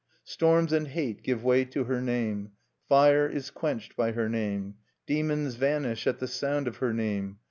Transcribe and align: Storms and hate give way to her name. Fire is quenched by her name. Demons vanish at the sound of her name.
Storms 0.23 0.73
and 0.73 0.87
hate 0.87 1.21
give 1.21 1.43
way 1.43 1.63
to 1.63 1.83
her 1.83 2.01
name. 2.01 2.53
Fire 2.89 3.27
is 3.27 3.51
quenched 3.51 3.95
by 3.95 4.13
her 4.13 4.27
name. 4.27 4.73
Demons 5.05 5.53
vanish 5.57 6.07
at 6.07 6.17
the 6.17 6.27
sound 6.27 6.67
of 6.67 6.77
her 6.77 6.91
name. 6.91 7.37